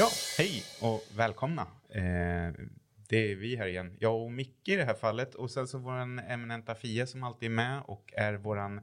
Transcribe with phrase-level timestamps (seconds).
[0.00, 0.08] Ja,
[0.38, 1.62] hej och välkomna.
[1.94, 2.52] Eh,
[3.08, 3.96] det är vi här igen.
[3.98, 7.46] Jag och Micke i det här fallet och sen så våran eminenta Fia som alltid
[7.50, 8.82] är med och är våran eh,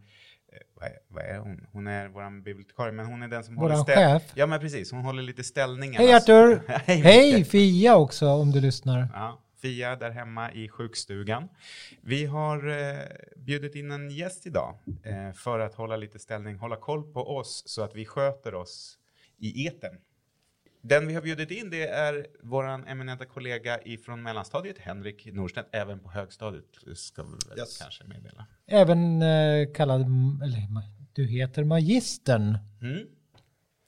[0.75, 1.67] vad är, vad är hon?
[1.71, 4.31] Hon är våran bibliotekarie, men hon är den som Våran håller ställ- chef.
[4.35, 4.91] Ja, men precis.
[4.91, 5.95] Hon håller lite ställningen.
[6.01, 6.61] Hej Artur!
[6.67, 7.47] Hej, Hej Micke.
[7.51, 9.07] Fia också om du lyssnar.
[9.13, 11.49] Ja, Fia där hemma i sjukstugan.
[12.01, 12.99] Vi har eh,
[13.35, 17.63] bjudit in en gäst idag eh, för att hålla lite ställning, hålla koll på oss
[17.65, 18.97] så att vi sköter oss
[19.39, 19.91] i eten.
[20.89, 25.99] Den vi har bjudit in det är våran eminenta kollega ifrån mellanstadiet, Henrik Norstedt, även
[25.99, 27.77] på högstadiet ska vi väl Yes.
[27.77, 28.45] kanske meddela.
[28.65, 30.01] Även eh, kallad,
[30.43, 30.83] eller
[31.13, 32.57] du heter Magistern.
[32.81, 33.07] Mm.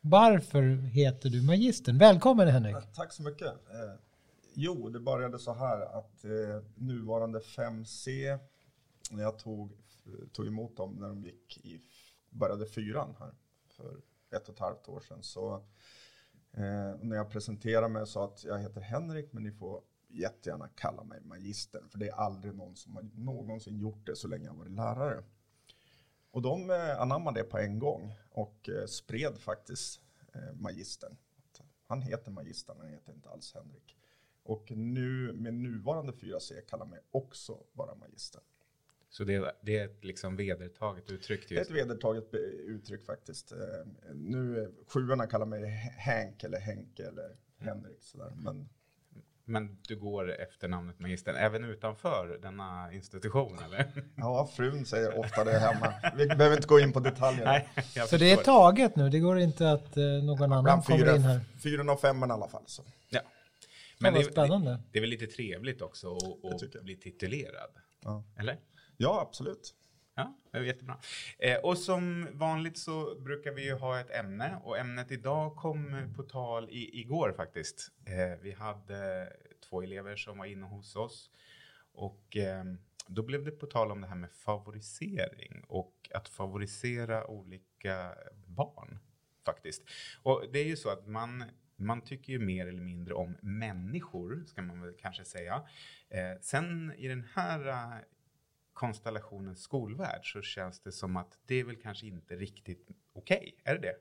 [0.01, 1.97] Varför heter du Magistern?
[1.97, 2.75] Välkommen Henrik.
[2.75, 3.47] Ja, Tack så mycket.
[3.47, 3.93] Eh,
[4.53, 8.39] jo, det började så här att eh, nuvarande 5C,
[9.11, 9.71] när jag tog,
[10.33, 11.81] tog emot dem när de gick i,
[12.29, 13.31] började fyran här
[13.77, 13.97] för
[14.35, 15.63] ett och ett halvt år sedan, så
[16.53, 20.67] eh, när jag presenterade mig och sa att jag heter Henrik, men ni får jättegärna
[20.75, 24.45] kalla mig magistern, för det är aldrig någon som har någonsin gjort det så länge
[24.45, 25.23] jag varit lärare.
[26.31, 30.01] Och de eh, anammade det på en gång och eh, spred faktiskt
[30.33, 31.17] eh, magistern.
[31.87, 33.97] Han heter magistern, han heter inte alls Henrik.
[34.43, 38.41] Och nu med nuvarande 4C kallar mig också bara magistern.
[39.11, 41.49] Så det, det är ett liksom vedertaget uttryck.
[41.49, 42.33] Det är ett vedertaget
[42.67, 43.51] uttryck faktiskt.
[43.51, 43.57] Eh,
[44.13, 48.31] Nu, sjuorna kallar mig Hank eller Henke eller Henrik sådär.
[48.35, 48.69] Men
[49.45, 53.91] Men du går efter namnet Magistern även utanför denna institution, eller?
[54.15, 55.93] ja, frun säger ofta det hemma.
[56.17, 57.45] Vi behöver inte gå in på detaljer.
[57.45, 57.67] Nej,
[58.07, 61.21] Så det är taget nu, det går inte att eh, någon annan Bland kommer in
[61.21, 61.39] här.
[61.39, 62.63] fyra, fyran och femman i alla fall.
[62.65, 62.83] Så.
[63.09, 63.21] Ja.
[63.99, 67.69] Men det, det, det är väl lite trevligt också att- bli titulerad?
[68.03, 68.23] Ja.
[68.39, 68.59] Eller?
[68.99, 69.75] Ja, absolut.
[70.15, 70.97] Ja, det är jättebra.
[71.39, 76.13] Eh, och som vanligt så brukar vi ju ha ett ämne och ämnet idag kom
[76.15, 77.91] på tal i, igår faktiskt.
[78.05, 79.33] Eh, vi hade
[79.69, 81.29] två elever som var inne hos oss
[81.93, 82.63] och eh,
[83.07, 88.15] då blev det på tal om det här med favorisering och att favorisera olika
[88.47, 88.99] barn
[89.45, 89.83] faktiskt.
[90.23, 91.43] Och det är ju så att man
[91.75, 95.63] man tycker ju mer eller mindre om människor, ska man väl kanske säga.
[96.09, 98.03] Eh, sen i den här
[98.79, 103.55] konstellationen skolvärld så känns det som att det är väl kanske inte riktigt okej.
[103.63, 103.95] Är det det?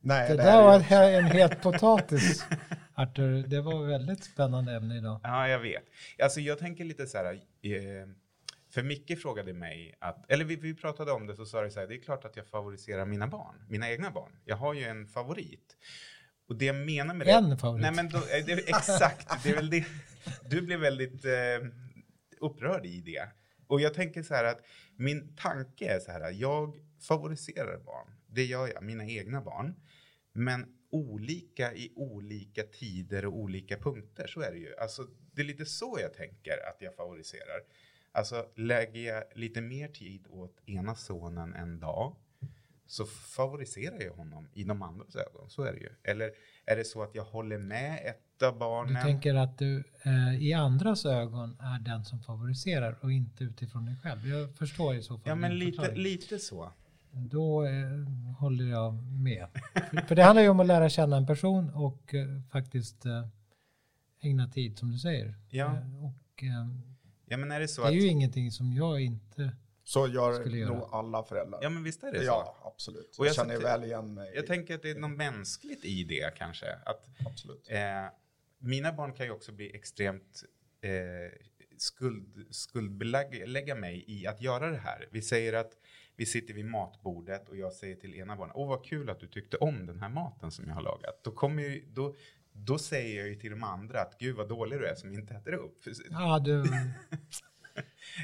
[0.00, 2.44] Nej, Det här där är var en het potatis.
[2.94, 5.20] Artur, det var ett väldigt spännande ämne idag.
[5.22, 5.84] Ja, jag vet.
[6.22, 8.08] Alltså jag tänker lite så här, eh,
[8.70, 11.80] för Micke frågade mig att, eller vi, vi pratade om det så sa det så
[11.80, 14.32] här, det är klart att jag favoriserar mina barn, mina egna barn.
[14.44, 15.76] Jag har ju en favorit.
[16.52, 17.32] Och det jag menar med det...
[17.32, 17.82] En favorit.
[17.82, 19.84] Nej men då, eh, det, exakt, det är väl det.
[20.50, 21.68] Du blev väldigt eh,
[22.40, 23.28] upprörd i det.
[23.66, 24.60] Och jag tänker så här att
[24.96, 28.14] min tanke är så här, jag favoriserar barn.
[28.26, 29.74] Det gör jag, mina egna barn.
[30.32, 34.76] Men olika i olika tider och olika punkter, så är det ju.
[34.76, 37.60] Alltså, det är lite så jag tänker att jag favoriserar.
[38.12, 42.16] Alltså, lägger jag lite mer tid åt ena sonen en dag
[42.92, 45.50] så favoriserar jag honom i de andras ögon.
[45.50, 45.88] Så är det ju.
[46.04, 46.30] Eller
[46.66, 49.02] är det så att jag håller med ett av Du barnen?
[49.02, 53.96] tänker att du eh, i andras ögon är den som favoriserar och inte utifrån dig
[54.02, 54.28] själv.
[54.28, 56.02] Jag förstår i så fall Ja, men lite, förklaring.
[56.02, 56.72] lite så.
[57.10, 57.72] Då eh,
[58.38, 59.46] håller jag med.
[59.90, 63.26] För- För det handlar ju om att lära känna en person och eh, faktiskt eh,
[64.20, 65.34] ägna tid som du säger.
[65.48, 65.66] Ja.
[65.66, 66.68] Eh, och eh,
[67.26, 67.94] Ja, men är det så det är att...
[68.02, 69.52] ju ingenting som jag inte...
[69.84, 71.58] Så gör nog alla föräldrar.
[71.62, 72.24] Ja, men visst är det så.
[72.24, 73.16] Ja, absolut.
[73.18, 74.32] Och jag jag känner väl igen mig.
[74.34, 76.66] Jag tänker att det är något mänskligt i det kanske.
[76.84, 77.68] Att Absolut.
[77.70, 77.78] Eh,
[78.58, 80.44] mina barn kan ju också bli extremt
[80.80, 80.90] eh,
[81.76, 85.08] skuld, skuldbelägga mig i att göra det här.
[85.10, 85.72] Vi säger att
[86.16, 89.28] vi sitter vid matbordet och jag säger till ena barnet, åh vad kul att du
[89.28, 91.24] tyckte om den här maten som jag har lagat.
[91.24, 92.14] Då, kommer ju, då,
[92.52, 95.34] då säger jag ju till de andra att gud vad dålig du är som inte
[95.34, 95.78] äter upp.
[96.10, 96.64] Ja, du,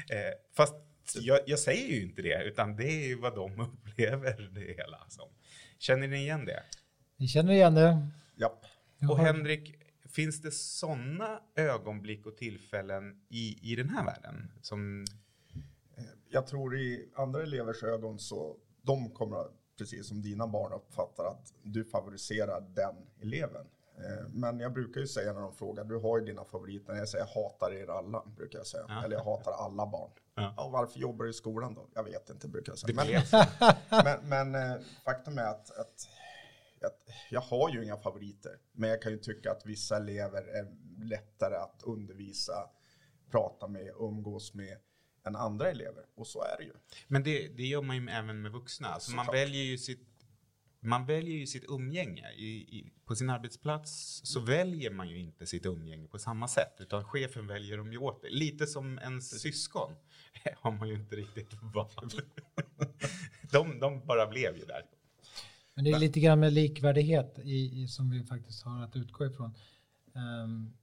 [0.09, 0.75] Eh, fast
[1.15, 5.05] jag, jag säger ju inte det, utan det är ju vad de upplever det hela
[5.09, 5.29] som.
[5.79, 6.63] Känner ni igen det?
[7.17, 8.07] vi känner igen det.
[8.35, 8.65] Japp.
[8.99, 9.75] Jag Och Henrik,
[10.09, 14.51] finns det sådana ögonblick och tillfällen i, i den här världen?
[14.61, 15.05] Som,
[16.29, 19.45] Jag tror i andra elevers ögon så de kommer
[19.77, 23.65] precis som dina barn uppfattar att du favoriserar den eleven.
[23.97, 27.09] Eh, Men jag brukar ju säga när de frågar, du har ju dina favoriter, jag
[27.09, 28.85] säger jag hatar er alla, brukar jag säga.
[28.87, 29.03] Ja.
[29.05, 30.11] Eller jag hatar alla barn.
[30.41, 30.53] Ja.
[30.57, 30.69] Ja.
[30.69, 31.89] varför jobbar du i skolan då?
[31.93, 33.45] Jag vet inte, brukar jag säga.
[33.89, 36.07] Men, men, men eh, faktum är att, att,
[36.81, 38.57] att jag har ju inga favoriter.
[38.71, 40.67] Men jag kan ju tycka att vissa elever är
[41.03, 42.69] lättare att undervisa,
[43.31, 44.77] prata med, umgås med.
[45.25, 46.05] än andra elever.
[46.15, 46.73] Och så är det ju.
[47.07, 48.87] Men det, det gör man ju även med vuxna.
[48.87, 49.41] Alltså man, Såklart.
[49.41, 50.07] väljer ju sitt,
[50.81, 52.31] man väljer ju sitt umgänge.
[52.31, 56.75] I, i, på sin arbetsplats så väljer man ju inte sitt umgänge på samma sätt.
[56.79, 58.31] Utan chefen väljer dem ju åt dig.
[58.31, 59.91] Lite som ens syskon.
[60.55, 62.15] har man ju inte riktigt valt.
[63.51, 64.85] de, de bara blev ju där.
[65.73, 69.25] Men det är lite grann med likvärdighet i, i, som vi faktiskt har att utgå
[69.25, 69.53] ifrån.
[70.13, 70.73] Um,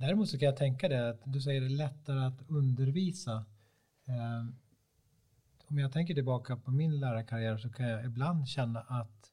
[0.00, 3.44] däremot så kan jag tänka det att du säger det är lättare att undervisa.
[4.06, 4.56] Um,
[5.72, 9.32] om jag tänker tillbaka på min lärarkarriär så kan jag ibland känna att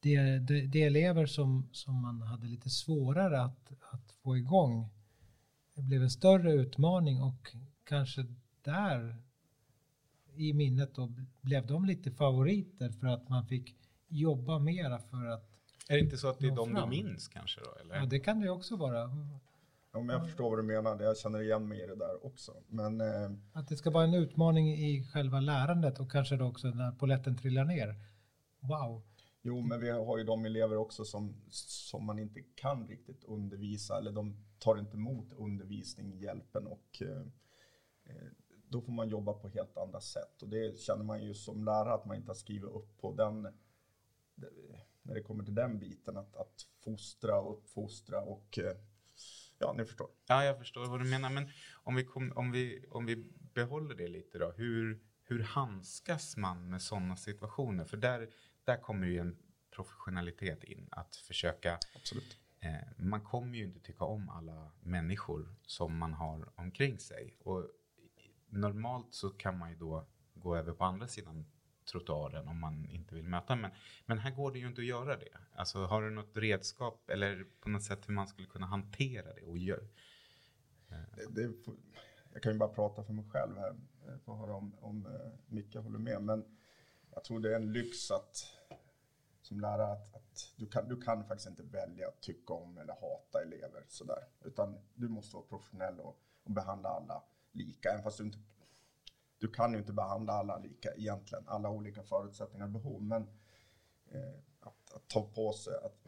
[0.00, 4.88] det, det, det elever som, som man hade lite svårare att, att få igång
[5.74, 8.26] det blev en större utmaning och kanske
[8.62, 9.16] där
[10.34, 13.76] i minnet då blev de lite favoriter för att man fick
[14.08, 15.50] jobba mera för att
[15.88, 16.90] Är det inte så att det är de du fram.
[16.90, 17.74] minns kanske då?
[17.80, 17.96] Eller?
[17.96, 19.10] Ja, det kan det också vara.
[20.00, 21.02] Men jag förstår vad du menar.
[21.02, 22.52] Jag känner igen mig i det där också.
[22.68, 26.66] Men eh, Att det ska vara en utmaning i själva lärandet och kanske då också
[26.68, 27.94] när poletten trillar ner.
[28.60, 29.02] Wow.
[29.42, 33.98] Jo, men vi har ju de elever också som, som man inte kan riktigt undervisa
[33.98, 37.26] eller de tar inte emot undervisning, hjälpen och eh,
[38.04, 38.28] eh,
[38.68, 41.94] då får man jobba på helt andra sätt och det känner man ju som lärare
[41.94, 43.48] att man inte har skrivit upp på den
[45.02, 48.76] när det kommer till den biten att, att fostra och uppfostra och eh,
[49.58, 50.08] ja, ni förstår.
[50.26, 51.30] Ja, jag förstår vad du menar.
[51.30, 53.16] Men om vi, kom, om vi, om vi
[53.54, 54.52] behåller det lite då.
[54.56, 57.84] Hur, hur handskas man med sådana situationer?
[57.84, 58.28] För där,
[58.64, 59.36] där kommer ju en
[59.70, 60.88] professionalitet in.
[60.90, 61.78] Att försöka...
[61.94, 62.38] Absolut.
[62.60, 67.36] Eh, man kommer ju inte tycka om alla människor som man har omkring sig.
[67.40, 67.70] Och
[68.48, 71.46] normalt så kan man ju då gå över på andra sidan
[71.84, 73.56] trottoaren om man inte vill möta.
[73.56, 73.70] Men,
[74.06, 75.28] men här går det ju inte att göra det.
[75.54, 79.42] Alltså har du något redskap eller på något sätt hur man skulle kunna hantera det
[79.42, 79.84] och göra?
[80.88, 81.54] Eh, det, det,
[82.32, 83.76] jag kan ju bara prata för mig själv här,
[84.08, 86.22] eh, får höra om, om eh, Micke håller med.
[86.22, 86.44] Men
[87.14, 88.46] jag tror det är en lyx att
[89.42, 92.92] som lärare att, att du, kan, du kan faktiskt inte välja att tycka om eller
[92.92, 94.28] hata elever sådär.
[94.44, 97.22] Utan du måste vara professionell och, och behandla alla
[97.52, 97.88] lika.
[97.88, 98.38] Även fast du inte
[99.44, 101.44] du kan ju inte behandla alla lika egentligen.
[101.46, 103.02] Alla olika förutsättningar och behov.
[103.02, 103.22] Men
[104.10, 106.06] eh, att, att ta på sig att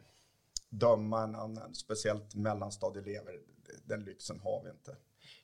[0.69, 3.39] döma en annan, speciellt mellanstadieelever,
[3.85, 4.95] den lyxen har vi inte.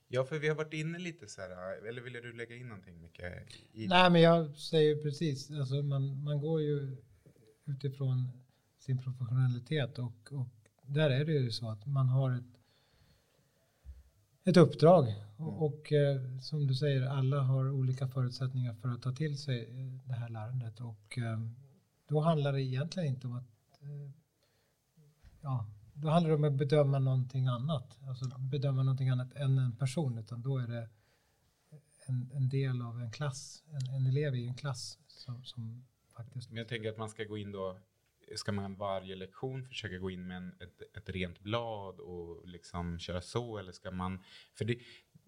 [0.07, 3.01] Ja, för vi har varit inne lite så här, eller ville du lägga in någonting
[3.01, 3.22] Micke?
[3.74, 6.98] I, Nej, men jag säger precis, alltså man, man går ju
[7.66, 8.30] utifrån
[8.80, 10.48] sin professionalitet och, och
[10.86, 12.62] där är det ju så att man har ett,
[14.44, 15.13] ett uppdrag.
[15.38, 19.63] Och, och eh, som du säger, alla har olika förutsättningar för att ta till sig
[19.63, 20.80] eh, det här lärandet.
[20.80, 21.40] Och eh,
[22.07, 24.12] då handlar det egentligen inte om att eh,
[25.42, 29.75] ja, då handlar det om att bedöma någonting annat, alltså bedöma någonting annat än en
[29.75, 30.89] person, utan då är det
[32.07, 35.86] en, en del av en klass, en, en elev i en klass som, som
[36.16, 36.50] faktiskt...
[36.50, 37.78] Men jag tänker att man ska gå in då,
[38.36, 43.00] ska man varje lektion försöka gå in med en, ett, ett rent blad och liksom
[43.00, 44.24] köra så eller ska man,
[44.58, 44.78] för det,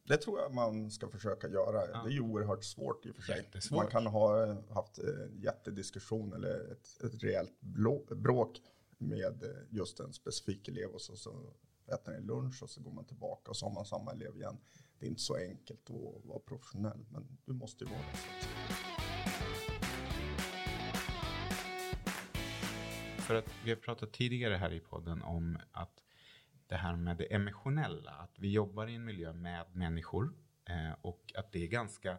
[0.08, 1.88] Det tror jag man ska försöka göra.
[1.92, 2.04] Ja.
[2.04, 3.38] Det är ju oerhört svårt i och för sig.
[3.38, 3.78] Jättesvårt.
[3.78, 7.62] Man kan ha eh, haft en jättediskussion eller ett, ett rejält
[8.10, 8.62] bråk
[8.98, 11.54] med eh, just en specifik elev och så, så
[11.88, 14.58] äter ni lunch och så går man tillbaka och så har man samma elev igen.
[15.00, 18.45] Det är inte så enkelt att vara professionell, men du måste ju vara det.
[23.26, 26.04] För att vi har pratat tidigare här i podden om att
[26.68, 30.34] det här med det emotionella, att vi jobbar i en miljö med människor
[30.70, 32.18] eh, och att det är ganska,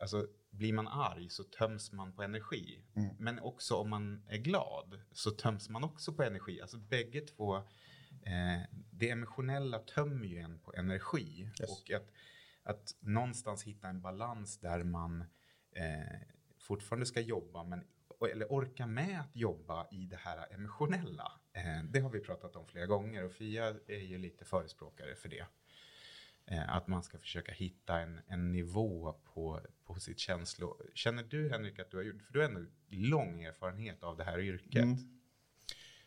[0.00, 2.84] alltså blir man arg så töms man på energi.
[2.94, 3.16] Mm.
[3.18, 6.60] Men också om man är glad så töms man också på energi.
[6.60, 11.50] Alltså bägge två, eh, det emotionella tömmer ju en på energi.
[11.60, 11.70] Yes.
[11.70, 12.10] Och att,
[12.62, 15.20] att någonstans hitta en balans där man
[15.72, 16.20] eh,
[16.58, 17.84] fortfarande ska jobba men
[18.20, 21.32] eller orka med att jobba i det här emotionella.
[21.52, 25.28] Eh, det har vi pratat om flera gånger och Fia är ju lite förespråkare för
[25.28, 25.46] det.
[26.46, 30.80] Eh, att man ska försöka hitta en, en nivå på, på sitt känslo.
[30.94, 34.24] Känner du Henrik att du har gjort, för du har ändå lång erfarenhet av det
[34.24, 34.84] här yrket.
[34.84, 35.16] Mm.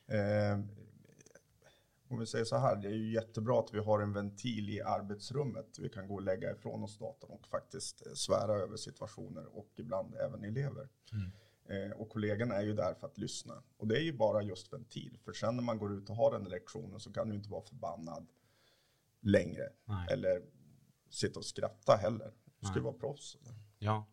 [0.08, 0.66] Eh,
[2.08, 4.82] om vi säger så här, det är ju jättebra att vi har en ventil i
[4.82, 5.80] arbetsrummet.
[5.80, 9.70] Vi kan gå och lägga ifrån oss datorn och faktiskt eh, svära över situationer och
[9.76, 10.90] ibland även elever.
[11.12, 11.49] Eh,
[11.96, 13.64] och kollegorna är ju där för att lyssna.
[13.78, 15.18] Och det är ju bara just ventil.
[15.24, 17.62] För sen när man går ut och har den lektionen så kan du inte vara
[17.62, 18.28] förbannad
[19.22, 19.70] längre.
[19.86, 20.08] Nej.
[20.12, 20.42] Eller
[21.10, 22.34] sitta och skratta heller.
[22.60, 23.38] Du ska ju vara proffs.
[23.80, 24.08] Ja.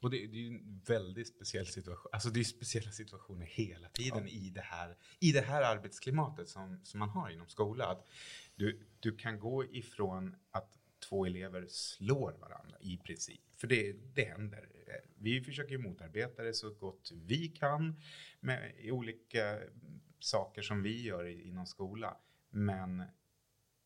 [0.00, 2.10] Och det, det är ju en väldigt speciell situation.
[2.12, 6.80] Alltså det är speciella situationer hela tiden i, det här, i det här arbetsklimatet som,
[6.84, 7.90] som man har inom skolan.
[7.90, 8.06] Att
[8.54, 13.40] du, du kan gå ifrån att två elever slår varandra i princip.
[13.56, 14.68] För det, det händer.
[15.14, 18.00] Vi försöker motarbeta det så gott vi kan
[18.40, 19.58] med olika
[20.18, 22.16] saker som vi gör inom skola.
[22.50, 23.02] Men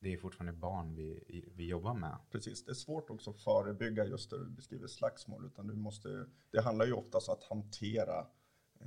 [0.01, 2.17] det är fortfarande barn vi, vi jobbar med.
[2.31, 5.47] Precis, det är svårt också att förebygga just det du beskriver slagsmål.
[5.47, 8.27] Utan du måste, det handlar ju oftast om att hantera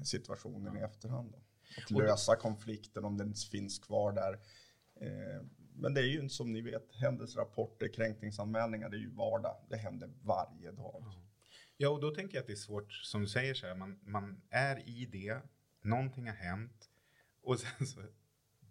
[0.03, 0.81] situationen ja.
[0.81, 1.31] i efterhand.
[1.31, 1.37] Då.
[1.77, 4.33] Att lösa konflikten om den finns kvar där.
[4.95, 9.55] Eh, men det är ju som ni vet, händelserapporter, kränkningsanmälningar, det är ju vardag.
[9.69, 11.03] Det händer varje dag.
[11.05, 11.30] Ja,
[11.81, 13.99] Ja, och då tänker jag att det är svårt, som du säger, så här, man,
[14.03, 15.41] man är i det,
[15.81, 16.89] någonting har hänt
[17.41, 17.99] och sen så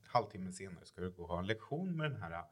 [0.02, 2.44] halvtimme senare ska du gå och ha en lektion med den här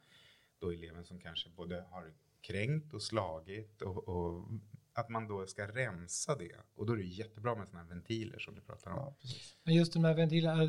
[0.60, 4.48] då eleven som kanske både har kränkt och slagit och, och
[4.92, 6.56] att man då ska rensa det.
[6.74, 8.96] Och då är det jättebra med sådana här ventiler som du pratar om.
[8.96, 9.16] Ja,
[9.62, 10.64] men just de här ventilerna,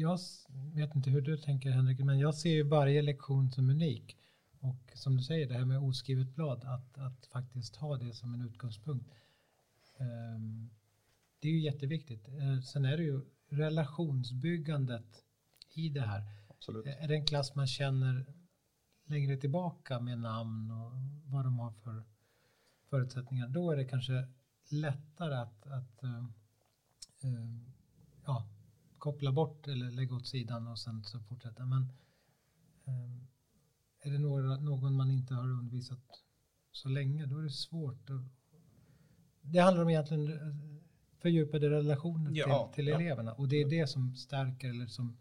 [0.00, 0.18] jag
[0.74, 4.16] vet inte hur du tänker Henrik, men jag ser ju varje lektion som unik.
[4.60, 8.34] Och som du säger, det här med oskrivet blad, att, att faktiskt ha det som
[8.34, 9.10] en utgångspunkt.
[10.00, 10.70] Um,
[11.38, 12.28] det är ju jätteviktigt.
[12.28, 15.24] Uh, sen är det ju relationsbyggandet
[15.74, 16.22] i det här.
[16.48, 16.86] Absolut.
[16.86, 18.26] Är det en klass man känner
[19.04, 20.92] längre tillbaka med namn och
[21.24, 22.04] vad de har för
[22.90, 24.28] förutsättningar, då är det kanske
[24.70, 26.28] lättare att, att uh,
[28.24, 28.48] ja,
[28.98, 31.66] koppla bort eller lägga åt sidan och sen så fortsätta.
[31.66, 31.82] Men
[32.88, 33.22] uh,
[34.00, 36.24] är det några, någon man inte har undervisat
[36.72, 38.10] så länge, då är det svårt.
[38.10, 38.39] Att,
[39.40, 40.40] det handlar om egentligen
[41.18, 43.00] fördjupade relationer ja, till, till ja.
[43.00, 45.18] eleverna och det är det som stärker eller som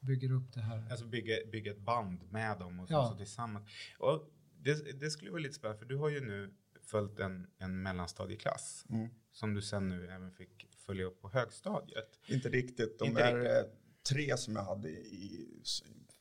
[0.00, 0.86] bygger upp det här.
[0.90, 3.08] Alltså bygga, bygga ett band med dem och så, ja.
[3.08, 3.68] så tillsammans.
[3.98, 7.82] Och det, det skulle vara lite spännande för du har ju nu följt en, en
[7.82, 9.08] mellanstadieklass mm.
[9.32, 12.20] som du sen nu även fick följa upp på högstadiet.
[12.28, 12.98] Inte riktigt.
[12.98, 13.72] De Inte är riktigt.
[13.72, 13.78] Eh,
[14.14, 15.62] tre som jag hade i,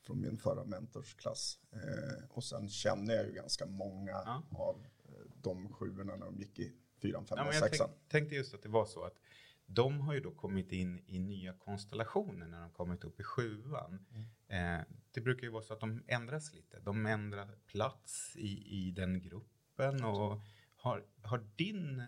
[0.05, 1.59] från min förra mentorsklass.
[1.73, 4.43] Eh, och sen känner jag ju ganska många ja.
[4.51, 6.73] av eh, de sjuorna när de gick i
[7.03, 7.89] fyran, femman, ja, sexan.
[7.89, 9.19] Jag tänkte just att det var så att
[9.65, 14.05] de har ju då kommit in i nya konstellationer när de kommit upp i sjuan.
[14.11, 14.79] Mm.
[14.79, 16.79] Eh, det brukar ju vara så att de ändras lite.
[16.79, 20.41] De ändrar plats i, i den gruppen och
[20.75, 22.03] har, har din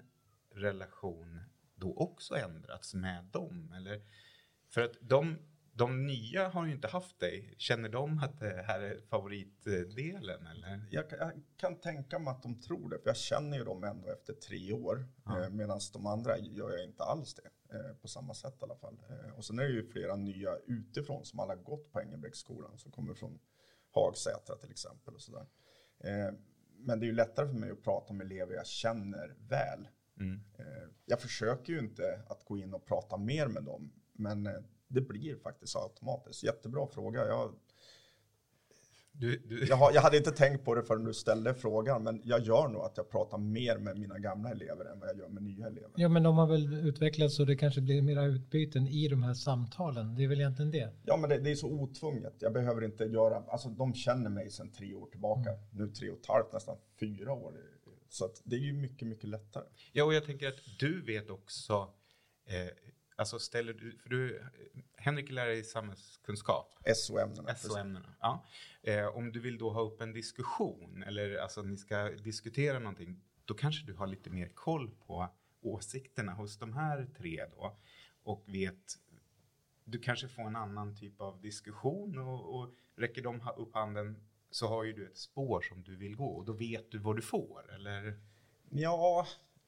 [0.51, 1.41] relation
[1.75, 3.73] då också ändrats med dem?
[3.75, 4.01] Eller?
[4.69, 5.37] För att de
[5.77, 7.53] de nya har ju inte haft dig.
[7.57, 10.47] Känner de att det här är favoritdelen?
[10.47, 10.87] Eller?
[10.91, 14.09] Jag, jag kan tänka mig att de tror det, för jag känner ju dem ändå
[14.09, 15.07] efter tre år.
[15.25, 15.43] Ja.
[15.43, 18.75] Eh, Medan de andra gör jag inte alls det, eh, på samma sätt i alla
[18.75, 18.97] fall.
[19.09, 22.91] Eh, och sen är det ju flera nya utifrån som alla gått på Engelbrektsskolan, som
[22.91, 23.39] kommer från
[23.91, 25.13] Hagsätra till exempel.
[25.13, 25.45] Och sådär.
[26.77, 29.87] Men det är ju lättare för mig att prata med elever jag känner väl.
[30.19, 30.41] Mm.
[31.05, 34.49] Jag försöker ju inte att gå in och prata mer med dem, men
[34.95, 36.43] det blir faktiskt automatiskt.
[36.43, 37.27] Jättebra fråga.
[37.27, 37.53] Jag,
[39.11, 39.65] du, du...
[39.65, 42.67] Jag, har, jag, hade inte tänkt på det förrän du ställde frågan, men jag gör
[42.67, 45.67] nog att jag pratar mer med mina gamla elever än vad jag gör med nya
[45.67, 45.91] elever.
[45.95, 49.33] Ja, men de har väl utvecklats så det kanske blir mera utbyten i de här
[49.33, 50.15] samtalen.
[50.15, 50.89] Det är väl egentligen det?
[51.03, 52.33] Ja, men det, det är så otvunget.
[52.39, 55.49] Jag behöver inte göra, alltså de känner mig sedan tre år tillbaka.
[55.49, 55.63] Mm.
[55.71, 57.53] Nu tre och ett halvt, nästan fyra år.
[58.09, 59.63] Så det är ju mycket, mycket lättare.
[59.91, 61.93] Ja, och jag tänker att du vet också
[62.45, 62.69] eh,
[63.15, 64.45] Alltså ställer du, för du,
[64.97, 66.73] Henrik lär dig samhällskunskap.
[66.95, 67.55] SO-ämnena.
[67.55, 68.45] SO-ämnena, ja.
[68.81, 73.21] Eh, om du vill då ha upp en diskussion eller alltså ni ska diskutera någonting,
[73.45, 75.29] då kanske du har lite mer koll på
[75.61, 77.77] åsikterna hos de här tre då
[78.23, 78.97] och vet
[79.83, 84.67] du kanske får en annan typ av diskussion och, och räcker de upp handen så
[84.67, 87.21] har ju du ett spår som du vill gå och då vet du vad du
[87.21, 88.19] får eller?
[88.69, 89.27] Ja,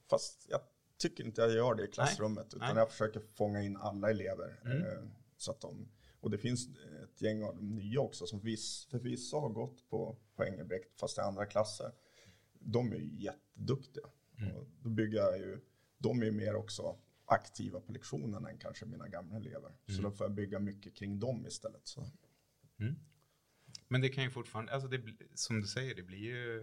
[0.09, 0.59] fast jag
[0.97, 2.55] tycker inte jag gör det i klassrummet, Nej.
[2.55, 2.77] utan Nej.
[2.77, 4.59] jag försöker fånga in alla elever.
[4.65, 4.81] Mm.
[4.81, 5.03] Eh,
[5.37, 5.87] så att de,
[6.19, 6.67] och det finns
[7.03, 10.99] ett gäng av de nya också, som viss, för vissa har gått på, på Engelbrekt,
[10.99, 11.91] fast i andra klasser.
[12.59, 14.05] De är ju jätteduktiga.
[14.39, 14.55] Mm.
[14.55, 15.59] Och då bygger jag ju,
[15.97, 19.69] de är ju mer också aktiva på lektionerna än kanske mina gamla elever.
[19.69, 19.97] Mm.
[19.97, 21.87] Så då får jag bygga mycket kring dem istället.
[21.87, 22.05] Så.
[22.79, 22.95] Mm.
[23.87, 25.01] Men det kan ju fortfarande, alltså det,
[25.33, 26.61] som du säger, det blir ju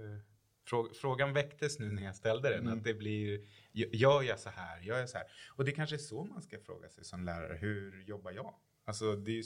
[1.01, 2.79] Frågan väcktes nu när jag ställde den, mm.
[2.79, 3.41] att det blir,
[3.73, 5.27] gör jag så här, gör jag så här?
[5.49, 8.55] Och det kanske är så man ska fråga sig som lärare, hur jobbar jag?
[8.85, 9.45] Alltså det är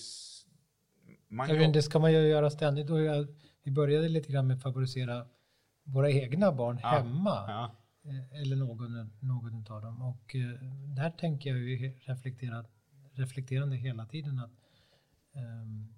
[1.29, 1.73] man jobb...
[1.73, 2.91] Det ska man ju göra ständigt.
[2.91, 3.27] Och jag,
[3.63, 5.27] vi började lite grann med att favorisera
[5.83, 6.89] våra egna barn ja.
[6.89, 7.45] hemma.
[7.49, 7.77] Ja.
[8.11, 10.03] Eh, eller någon, någon av dem.
[10.03, 10.63] Och eh,
[10.97, 12.65] där tänker jag ju reflektera,
[13.13, 14.51] reflekterande hela tiden att
[15.33, 15.95] um,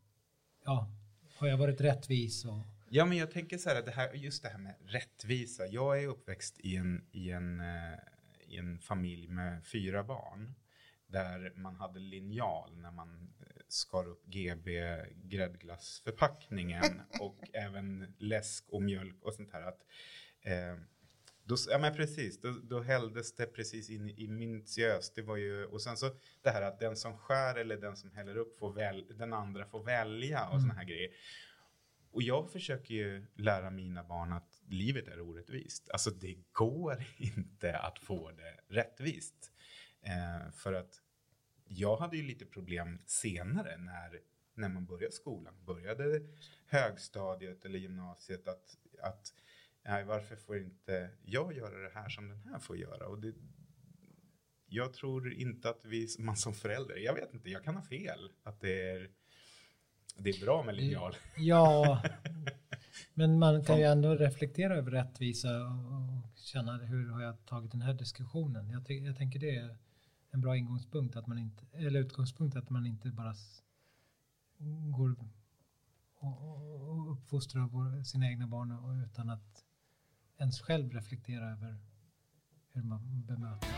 [0.64, 0.90] ja,
[1.38, 4.48] har jag varit rättvis och Ja, men jag tänker så här, det här, just det
[4.48, 5.66] här med rättvisa.
[5.66, 7.98] Jag är uppväxt i en, i en, uh,
[8.46, 10.54] i en familj med fyra barn.
[11.06, 14.70] där man hade linjal när man eh, skar upp GB
[15.14, 19.62] gräddglassförpackningen och även läsk och mjölk och sånt här.
[19.62, 19.80] Att,
[20.42, 20.76] eh,
[21.44, 25.14] då, ja men precis, då, då hälldes det precis in i minutiöst.
[25.14, 26.10] Det var ju, och sen så
[26.42, 29.66] det här att den som skär eller den som häller upp får väl, den andra
[29.66, 30.60] får välja och mm.
[30.60, 31.10] såna här grejer.
[32.12, 35.90] Och jag försöker ju lära mina barn att livet är orättvist.
[35.90, 39.52] Alltså det går inte att få det rättvist.
[40.02, 41.02] Eh, för att
[41.64, 44.20] jag hade ju lite problem senare när,
[44.54, 45.54] när man började skolan.
[45.64, 46.20] Började
[46.66, 49.34] högstadiet eller gymnasiet att, att
[49.84, 53.06] nej, varför får inte jag göra det här som den här får göra?
[53.06, 53.34] Och det,
[54.66, 58.32] jag tror inte att vi, man som förälder, jag vet inte, jag kan ha fel,
[58.42, 59.10] att det är,
[60.22, 61.16] det är bra med linjal.
[61.36, 62.02] Ja,
[63.14, 67.82] men man kan ju ändå reflektera över rättvisa och känna hur har jag tagit den
[67.82, 68.70] här diskussionen?
[68.70, 69.76] Jag, jag tänker det är
[70.30, 73.34] en bra ingångspunkt, att man inte, eller utgångspunkt att man inte bara
[74.96, 75.16] går
[76.18, 79.64] och uppfostrar sina egna barn utan att
[80.38, 81.78] ens själv reflektera över
[82.72, 83.68] hur man bemöter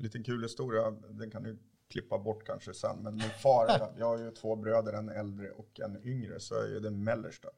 [0.00, 2.96] liten kul historia, den kan du klippa bort kanske sen.
[3.02, 6.64] Men min far, jag har ju två bröder, en äldre och en yngre, så jag
[6.64, 7.48] är ju den mellersta.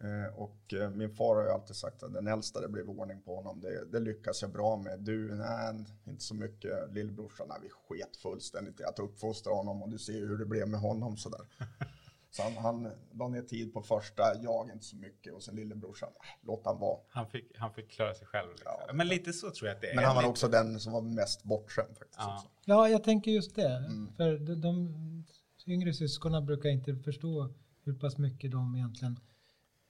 [0.00, 3.22] Eh, och eh, min far har ju alltid sagt att den äldsta, det blev ordning
[3.22, 3.60] på honom.
[3.60, 5.00] Det, det lyckas jag bra med.
[5.00, 6.92] Du, nej, inte så mycket.
[6.92, 10.68] Lillbrorsan, nej, vi sket fullständigt i att uppfostra honom och du ser hur det blev
[10.68, 11.40] med honom sådär.
[12.32, 16.08] Så han, han la ner tid på första, jag inte så mycket och sen lillebrorsan,
[16.42, 17.00] låt han vara.
[17.08, 18.50] Han fick, han fick klara sig själv.
[18.50, 18.72] Liksom.
[18.86, 18.92] Ja.
[18.92, 19.96] Men lite så tror jag att det är.
[19.96, 20.30] Men han var lite...
[20.30, 22.18] också den som var mest bortskämd faktiskt.
[22.18, 23.76] Ja, ja jag tänker just det.
[23.76, 24.14] Mm.
[24.16, 29.20] För de, de yngre syskonen brukar inte förstå hur pass mycket de egentligen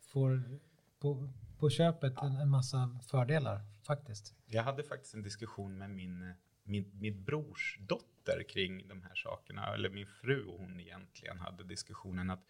[0.00, 0.58] får
[0.98, 4.34] på, på köpet en, en massa fördelar faktiskt.
[4.46, 9.74] Jag hade faktiskt en diskussion med min, min, min brors dotter kring de här sakerna,
[9.74, 12.44] eller min fru och hon egentligen hade diskussionen att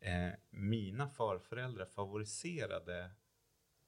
[0.00, 3.10] eh, mina farföräldrar favoriserade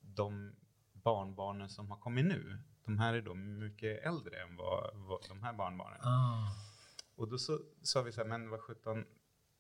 [0.01, 0.57] de
[0.93, 2.59] barnbarnen som har kommit nu.
[2.85, 6.01] De här är då mycket äldre än vad, vad de här barnbarnen.
[6.03, 6.49] Ah.
[7.15, 9.05] Och då så sa vi så här, men vad sjutton,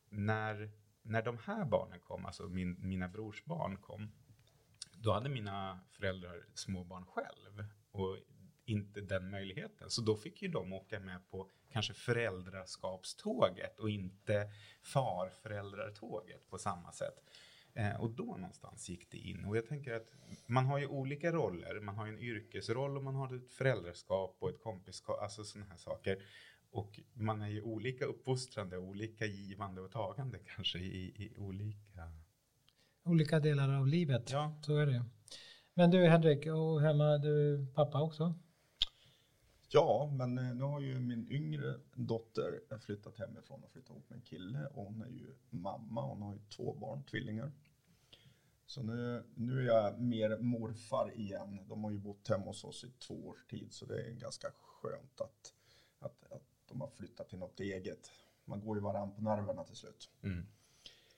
[0.08, 0.70] när
[1.02, 4.10] när de här barnen kom, alltså min, mina brors barn kom,
[4.92, 8.16] då hade mina föräldrar småbarn själv och
[8.72, 9.90] inte den möjligheten.
[9.90, 14.50] Så då fick ju de åka med på kanske föräldraskapståget och inte
[14.82, 17.14] farföräldrartåget på samma sätt.
[17.74, 19.44] Eh, och då någonstans gick det in.
[19.44, 20.12] Och jag tänker att
[20.46, 21.80] man har ju olika roller.
[21.80, 25.76] Man har en yrkesroll och man har ett föräldraskap och ett kompiskap, alltså sådana här
[25.76, 26.22] saker.
[26.70, 32.12] Och man är ju olika uppfostrande, olika givande och tagande kanske i, i olika...
[33.04, 34.60] Olika delar av livet, ja.
[34.62, 35.04] så är det.
[35.74, 38.34] Men du Henrik, och hemma, du är pappa också?
[39.74, 44.16] Ja, men eh, nu har ju min yngre dotter flyttat hemifrån och flyttat ihop med
[44.16, 47.52] en kille och hon är ju mamma, hon har ju två barn, tvillingar.
[48.66, 51.60] Så nu, nu är jag mer morfar igen.
[51.68, 54.48] De har ju bott hemma hos oss i två års tid så det är ganska
[54.60, 55.54] skönt att,
[55.98, 58.10] att, att de har flyttat till något eget.
[58.44, 60.10] Man går ju varann på nerverna till slut.
[60.22, 60.46] Mm.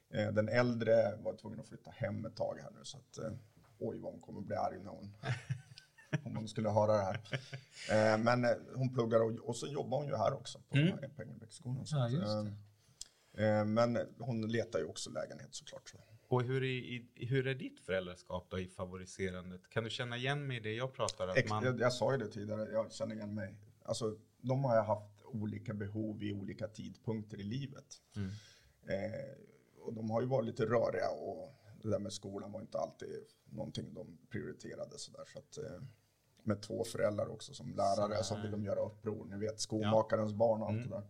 [0.08, 3.32] Eh, den äldre var tvungen att flytta hem ett tag här nu så att eh,
[3.78, 5.14] oj vad hon kommer bli arg när hon
[6.24, 7.20] om hon skulle höra det här.
[7.90, 10.98] Eh, men hon pluggar och, och så jobbar hon ju här också på mm.
[11.18, 11.84] Engelbrektsskolan.
[13.36, 15.88] Ja, men hon letar ju också lägenhet såklart.
[15.88, 15.98] Så.
[16.28, 19.68] Och hur är, hur är ditt föräldraskap då i favoriserandet?
[19.68, 21.28] Kan du känna igen mig i det jag pratar?
[21.28, 21.64] Att man...
[21.64, 23.54] jag, jag sa ju det tidigare, jag känner igen mig.
[23.82, 28.02] Alltså, de har jag haft olika behov i olika tidpunkter i livet.
[28.16, 28.30] Mm.
[28.86, 29.36] Eh,
[29.80, 33.24] och de har ju varit lite röriga och det där med skolan var inte alltid
[33.44, 35.24] någonting de prioriterade sådär.
[35.32, 35.82] Så att, eh,
[36.44, 39.24] med två föräldrar också som lärare så, så vill de göra uppror.
[39.24, 40.36] Ni vet skomakarens ja.
[40.36, 40.90] barn och allt mm.
[40.90, 41.04] det där.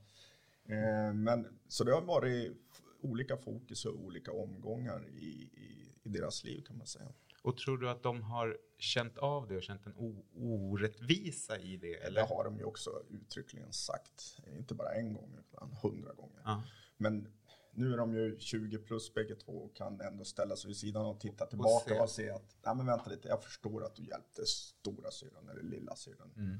[1.09, 2.57] Eh, men, så det har varit
[3.01, 7.09] olika fokus och olika omgångar i, i, i deras liv kan man säga.
[7.43, 11.95] Och tror du att de har känt av det och känt en orättvisa i det?
[11.95, 12.21] Eller?
[12.21, 14.39] Det har de ju också uttryckligen sagt.
[14.57, 16.43] Inte bara en gång, utan hundra gånger.
[16.45, 16.63] Ah.
[16.97, 17.29] Men
[17.75, 21.07] nu är de ju 20 plus bägge två och kan ändå ställa sig vid sidan
[21.07, 22.01] och titta tillbaka och, se.
[22.01, 25.63] och se att, nej men vänta lite, jag förstår att du hjälpte stora syran eller
[25.63, 26.33] lilla syran.
[26.37, 26.59] Mm.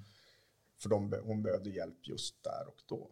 [0.79, 3.11] För de, hon behövde hjälp just där och då.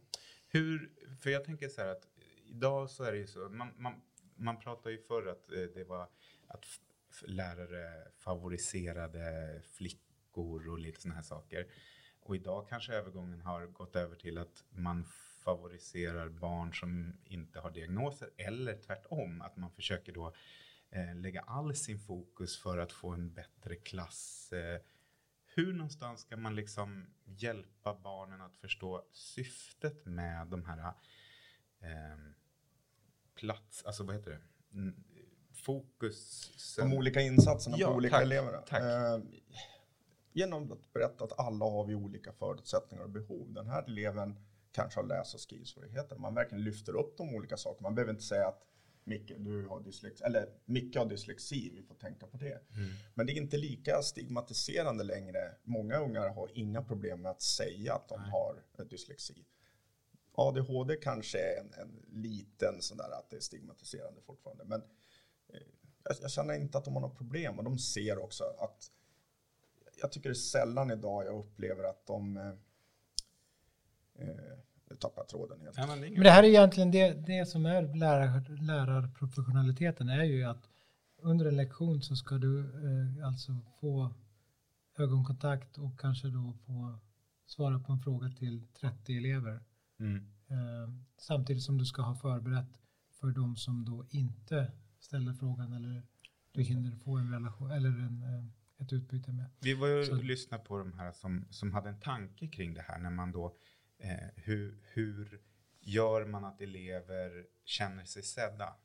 [0.49, 2.09] Hur, för jag tänker så här att
[2.47, 3.93] idag så är det ju så, man, man,
[4.37, 6.09] man pratar ju förr att eh, det var
[6.47, 6.65] att
[7.27, 11.67] lärare favoriserade flickor och lite sådana här saker.
[12.21, 15.05] Och idag kanske övergången har gått över till att man
[15.45, 20.35] favoriserar barn som inte har diagnoser eller tvärtom att man försöker då
[20.91, 24.53] eh, lägga all sin fokus för att få en bättre klass.
[24.53, 24.81] Eh,
[25.55, 30.79] hur någonstans ska man liksom hjälpa barnen att förstå syftet med de här
[31.81, 32.19] eh,
[33.35, 34.41] plats, alltså vad heter det?
[35.55, 36.51] Fokus.
[36.79, 38.63] De olika insatserna Ja, på olika tack, elever.
[38.69, 38.83] tack.
[38.83, 39.19] Eh,
[40.33, 43.53] genom att berätta att alla har vi olika förutsättningar och behov.
[43.53, 44.37] Den här eleven
[44.73, 46.17] kanske har läs och skrivsvårigheter.
[46.17, 47.89] Man verkligen lyfter upp de olika sakerna.
[47.89, 48.63] Man behöver inte säga att
[49.05, 52.61] Micke, du har dyslexi, eller Micke har dyslexi, vi får tänka på det.
[52.75, 52.91] Mm.
[53.15, 55.55] Men det är inte lika stigmatiserande längre.
[55.63, 58.31] Många ungar har inga problem med att säga att de Nej.
[58.31, 59.45] har eh, dyslexi.
[60.35, 64.65] ADHD kanske är en, en liten sån där att det är stigmatiserande fortfarande.
[64.65, 64.81] Men
[65.49, 65.61] eh,
[66.05, 68.91] jag, jag känner inte att de har något problem och de ser också att
[70.01, 72.55] jag tycker det är sällan idag jag upplever att de eh, eh,
[74.25, 75.77] nu tappar jag tråden helt.
[75.77, 80.25] Ja, men det Men det här är egentligen det, det som är lärar, lärarprofessionaliteten är
[80.25, 80.69] ju att
[81.23, 84.15] under en lektion så ska du eh, alltså få
[84.99, 86.99] ögonkontakt och kanske då få
[87.47, 89.61] svara på en fråga till 30 elever.
[90.01, 90.17] Mm.
[90.51, 92.79] Eh, samtidigt som du ska ha förberett
[93.21, 96.03] för de som då inte ställer frågan eller
[96.53, 99.51] du hinner få en relation eller en, eh, ett utbyte med.
[99.61, 102.83] Vi var ju och lyssnade på de här som, som hade en tanke kring det
[102.83, 103.57] här när man då
[104.03, 105.43] eh, hur, hur
[105.81, 108.77] gör man att elever känner sig sedda?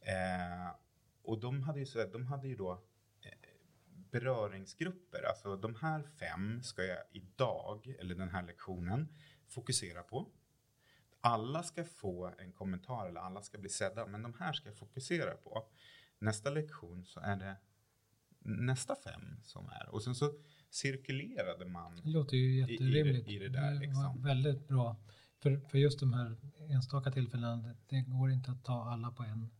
[0.00, 0.74] Eh,
[1.22, 2.72] och de hade ju, så, de hade ju då
[3.20, 3.48] eh,
[3.86, 9.08] beröringsgrupper, alltså de här fem ska jag idag, eller den här lektionen,
[9.48, 10.28] fokusera på.
[11.20, 14.78] Alla ska få en kommentar eller alla ska bli sedda, men de här ska jag
[14.78, 15.68] fokusera på.
[16.18, 17.56] Nästa lektion så är det
[18.40, 19.88] nästa fem som är.
[19.88, 20.32] Och sen så
[20.70, 22.00] cirkulerade man.
[22.04, 23.28] Det låter ju i det- jätterimligt.
[23.28, 24.22] i det där, var liksom.
[24.22, 24.96] väldigt bra.
[25.42, 26.36] För, för just de här
[26.70, 29.50] enstaka tillfällena, det- det går inte att ta alla på en,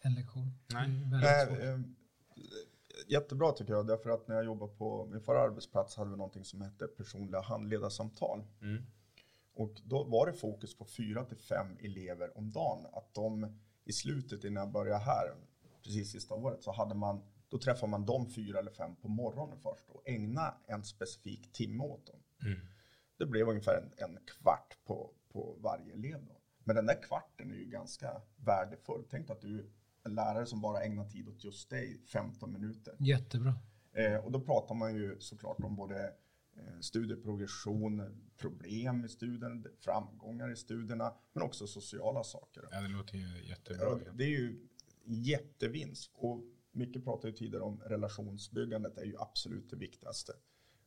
[0.00, 0.50] en lektion.
[0.72, 0.88] Nej.
[0.88, 1.58] Det Nej, svårt.
[1.58, 1.80] eh,
[3.08, 6.44] jättebra tycker jag, därför att när jag jobbade på min förra arbetsplats hade vi någonting
[6.44, 8.44] som hette personliga handledarsamtal.
[8.62, 8.82] Mm.
[9.54, 12.86] Och då var det fokus på fyra till fem elever om dagen.
[12.92, 15.34] Att de i slutet innan jag började här,
[15.84, 19.58] precis sista året, så hade man, då träffade man de fyra eller fem på morgonen
[19.58, 22.22] först och ägna en specifik timme åt dem.
[22.42, 22.60] Mm.
[23.18, 26.26] Det blev ungefär en, en kvart på, på varje elev.
[26.26, 26.40] Då.
[26.64, 29.04] Men den där kvarten är ju ganska värdefull.
[29.10, 29.64] Tänk att du är
[30.04, 32.94] en lärare som bara ägnar tid åt just dig 15 minuter.
[32.98, 33.54] Jättebra.
[33.92, 36.14] Eh, och då pratar man ju såklart om både
[36.56, 38.02] eh, studieprogression,
[38.36, 42.68] problem i studien, framgångar i studierna, men också sociala saker.
[42.70, 44.00] Ja, det låter ju jättebra.
[44.06, 44.66] Ja, det är ju
[45.04, 46.10] jättevinst.
[46.14, 50.32] Och mycket pratar ju tidigare om relationsbyggandet är ju absolut det viktigaste.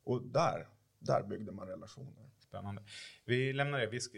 [0.03, 0.67] Och där,
[0.99, 2.32] där byggde man relationer.
[2.53, 2.81] Spännande.
[3.25, 3.87] Vi lämnar det.
[3.87, 4.17] Vi ska,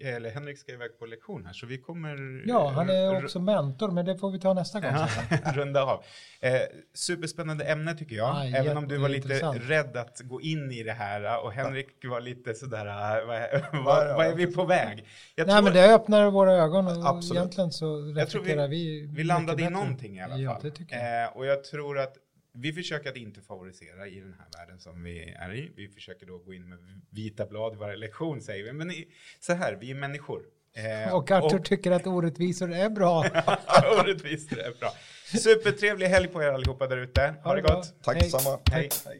[0.00, 2.42] eller Henrik ska iväg på lektion här, så vi kommer...
[2.48, 4.90] Ja, han är r- också mentor, men det får vi ta nästa gång.
[4.94, 5.08] Ja,
[5.54, 6.04] runda av.
[6.40, 6.52] Eh,
[6.94, 8.46] superspännande ämne tycker jag.
[8.46, 11.88] Ja, Även om du var lite rädd att gå in i det här och Henrik
[12.04, 13.26] var lite sådär, eh,
[13.72, 15.04] vad, vad, vad är vi på väg?
[15.34, 17.38] Jag Nej, tror men det öppnar våra ögon och Absolut.
[17.40, 20.42] egentligen så reflekterar vi vi landade i någonting i alla fall.
[20.42, 21.24] Ja, det tycker jag.
[21.24, 22.14] Eh, och jag tror att
[22.52, 25.72] vi försöker att inte favorisera i den här världen som vi är i.
[25.76, 26.78] Vi försöker då gå in med
[27.10, 28.72] vita blad i varje lektion säger vi.
[28.72, 28.92] Men
[29.40, 30.42] så här, vi är människor.
[30.76, 33.18] Eh, Och Arthur tycker att orättvisor är bra.
[34.00, 34.92] Orättvist, det är bra.
[35.38, 37.34] Supertrevlig helg på er allihopa där ute.
[37.44, 37.74] Ha det bra.
[37.74, 37.94] gott.
[38.02, 38.58] Tack detsamma.
[38.72, 38.88] Hej.
[39.06, 39.18] Hej.